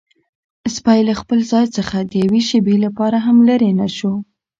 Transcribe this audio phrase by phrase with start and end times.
[0.75, 4.13] سپی له خپل ځای څخه د یوې شېبې لپاره هم لیرې نه شو.